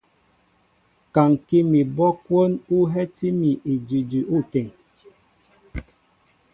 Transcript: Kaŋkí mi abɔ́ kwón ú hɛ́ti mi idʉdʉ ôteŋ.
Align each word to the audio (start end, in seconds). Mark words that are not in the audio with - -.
Kaŋkí 1.13 1.57
mi 1.69 1.79
abɔ́ 1.87 2.09
kwón 2.23 2.51
ú 2.75 2.77
hɛ́ti 2.91 3.27
mi 3.39 3.49
idʉdʉ 3.73 4.19
ôteŋ. 4.35 4.67